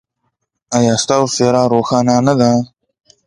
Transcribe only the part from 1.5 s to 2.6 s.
روښانه نه ده؟